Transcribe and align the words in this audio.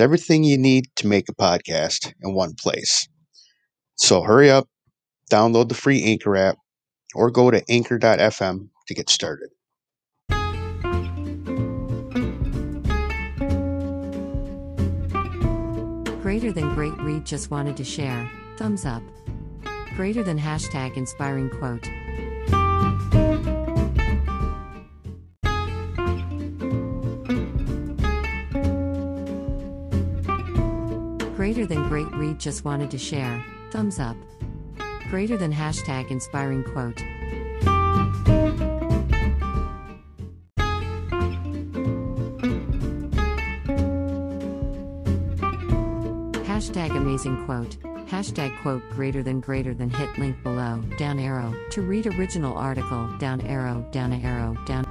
It's 0.00 0.04
everything 0.06 0.44
you 0.44 0.56
need 0.56 0.86
to 0.96 1.06
make 1.06 1.28
a 1.28 1.34
podcast 1.34 2.14
in 2.22 2.32
one 2.32 2.54
place. 2.54 3.06
So 3.96 4.22
hurry 4.22 4.50
up, 4.50 4.66
download 5.30 5.68
the 5.68 5.74
free 5.74 6.02
Anchor 6.02 6.38
app, 6.38 6.56
or 7.14 7.30
go 7.30 7.50
to 7.50 7.62
anchor.fm 7.68 8.70
to 8.86 8.94
get 8.94 9.10
started. 9.10 9.50
Greater 16.22 16.50
than 16.50 16.74
great 16.74 16.96
read 17.00 17.26
just 17.26 17.50
wanted 17.50 17.76
to 17.76 17.84
share. 17.84 18.26
Thumbs 18.56 18.86
up. 18.86 19.02
Greater 19.96 20.22
than 20.22 20.38
hashtag 20.38 20.96
inspiring 20.96 21.50
quote. 21.50 21.86
Greater 31.40 31.64
than 31.64 31.88
great 31.88 32.12
read 32.12 32.38
just 32.38 32.66
wanted 32.66 32.90
to 32.90 32.98
share. 32.98 33.42
Thumbs 33.70 33.98
up. 33.98 34.14
Greater 35.08 35.38
than 35.38 35.50
hashtag 35.50 36.10
inspiring 36.10 36.62
quote. 36.62 36.98
Hashtag 46.44 46.94
amazing 46.94 47.46
quote. 47.46 47.78
Hashtag 48.06 48.60
quote 48.60 48.82
greater 48.90 49.22
than 49.22 49.40
greater 49.40 49.72
than 49.72 49.88
hit 49.88 50.18
link 50.18 50.42
below. 50.42 50.84
Down 50.98 51.18
arrow. 51.18 51.54
To 51.70 51.80
read 51.80 52.06
original 52.06 52.54
article. 52.54 53.08
Down 53.16 53.40
arrow. 53.46 53.82
Down 53.92 54.12
arrow. 54.12 54.58
Down. 54.66 54.84